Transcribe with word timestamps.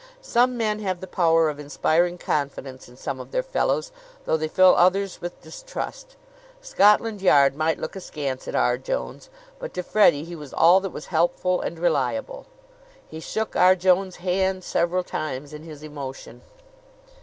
Some 0.23 0.57
men 0.57 0.79
have 0.79 0.99
the 0.99 1.05
power 1.05 1.47
of 1.47 1.59
inspiring 1.59 2.17
confidence 2.17 2.89
in 2.89 2.97
some 2.97 3.19
of 3.19 3.29
their 3.29 3.43
fellows, 3.43 3.91
though 4.25 4.35
they 4.35 4.47
fill 4.47 4.73
others 4.75 5.21
with 5.21 5.39
distrust. 5.43 6.15
Scotland 6.59 7.21
Yard 7.21 7.55
might 7.55 7.77
look 7.77 7.95
askance 7.95 8.47
at 8.47 8.55
R. 8.55 8.79
Jones, 8.79 9.29
but 9.59 9.75
to 9.75 9.83
Freddie 9.83 10.23
he 10.23 10.35
was 10.35 10.55
all 10.55 10.79
that 10.79 10.89
was 10.89 11.05
helpful 11.13 11.61
and 11.61 11.77
reliable. 11.77 12.47
He 13.07 13.19
shook 13.19 13.55
R. 13.55 13.75
Jones' 13.75 14.15
hand 14.25 14.63
several 14.63 15.03
times 15.03 15.53
in 15.53 15.61
his 15.61 15.83
emotion. 15.83 16.41